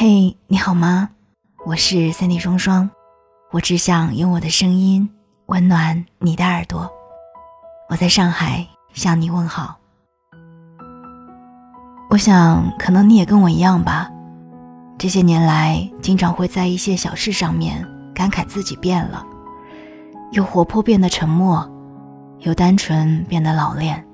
[0.00, 1.10] 嘿，你好吗？
[1.66, 2.88] 我是三 D 双双，
[3.50, 5.10] 我只想用我的声音
[5.46, 6.88] 温暖你的耳朵。
[7.90, 9.76] 我在上海向你问好。
[12.10, 14.08] 我想，可能你也跟我一样吧。
[14.96, 17.84] 这些年来，经常会在一些小事上面
[18.14, 19.26] 感慨自己变了，
[20.30, 21.68] 由活泼变得沉默，
[22.42, 24.06] 由单纯变得老练。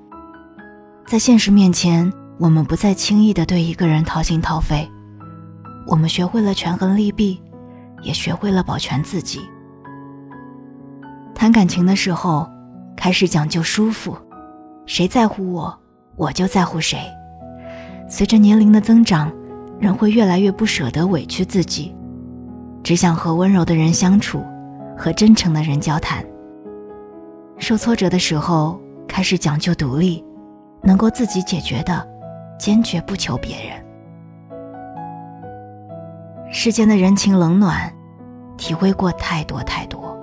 [1.05, 4.89] 在现实面前，我们不再轻易的对一个人掏心掏肺。
[5.87, 7.41] 我们学会了权衡利弊，
[8.01, 9.41] 也学会了保全自己。
[11.33, 12.49] 谈感情的时候，
[12.95, 14.17] 开始讲究舒服，
[14.85, 15.79] 谁在乎我，
[16.15, 16.99] 我就在乎谁。
[18.09, 19.31] 随着年龄的增长，
[19.79, 21.95] 人会越来越不舍得委屈自己，
[22.83, 24.43] 只想和温柔的人相处，
[24.97, 26.25] 和真诚的人交谈。
[27.59, 30.23] 受挫折的时候，开始讲究独立，
[30.81, 32.07] 能够自己解决的，
[32.57, 33.84] 坚决不求别人。
[36.57, 37.93] 世间的人情冷暖，
[38.55, 40.17] 体会过太多太多，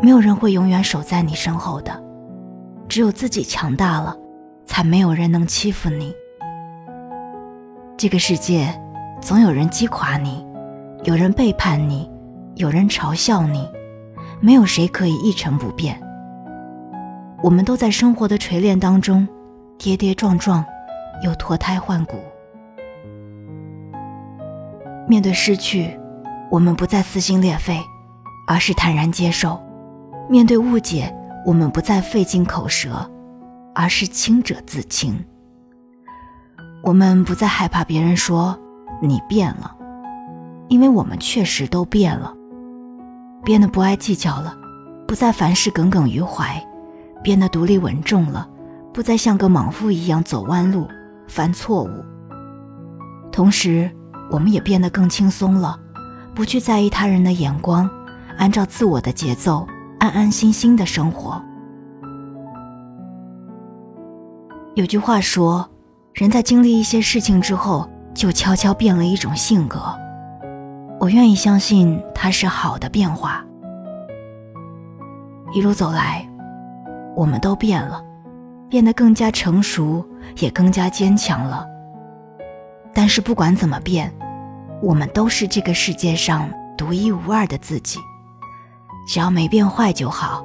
[0.00, 2.02] 没有人会永远守在你身后的，
[2.88, 4.16] 只有自己强大了，
[4.64, 6.10] 才没有人能欺负你。
[7.98, 8.74] 这个世界，
[9.20, 10.42] 总有人击垮你，
[11.04, 12.10] 有人背叛你，
[12.54, 13.68] 有人嘲笑你，
[14.40, 16.02] 没有谁可以一成不变。
[17.42, 19.28] 我们都在生活的锤炼当中，
[19.76, 20.64] 跌跌撞撞，
[21.22, 22.16] 又脱胎换骨。
[25.12, 26.00] 面对失去，
[26.50, 27.78] 我们不再撕心裂肺，
[28.46, 29.60] 而是坦然接受；
[30.26, 33.10] 面对误解，我们不再费尽口舌，
[33.74, 35.22] 而是清者自清。
[36.82, 38.58] 我们不再害怕别人说
[39.02, 39.76] 你变了，
[40.68, 42.32] 因为我们确实都变了，
[43.44, 44.56] 变得不爱计较了，
[45.06, 46.58] 不再凡事耿耿于怀，
[47.22, 48.48] 变得独立稳重了，
[48.94, 50.88] 不再像个莽夫一样走弯路、
[51.28, 52.02] 犯错误。
[53.30, 53.90] 同时，
[54.32, 55.78] 我们也变得更轻松了，
[56.34, 57.88] 不去在意他人的眼光，
[58.38, 59.66] 按照自我的节奏，
[60.00, 61.40] 安安心心的生活。
[64.74, 65.68] 有句话说，
[66.14, 69.78] 人在经历一些事情之后，就悄悄变了一种性格。
[70.98, 73.44] 我愿意相信它是好的变化。
[75.52, 76.26] 一路走来，
[77.14, 78.02] 我们都变了，
[78.70, 80.02] 变得更加成熟，
[80.38, 81.66] 也更加坚强了。
[82.94, 84.10] 但是不管怎么变。
[84.82, 88.00] 我们都是这个世界上独一无二的自己，
[89.06, 90.44] 只要没变坏就好，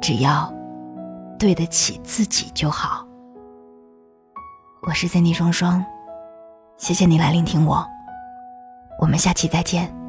[0.00, 0.52] 只要
[1.38, 3.06] 对得起自己就好。
[4.82, 5.84] 我是森蒂双双，
[6.76, 7.86] 谢谢你来聆听我，
[9.00, 10.01] 我们下期再见。